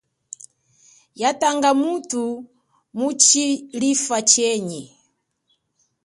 [1.21, 2.25] Ya tanga muthu
[2.97, 4.81] mutshilifa chenyi.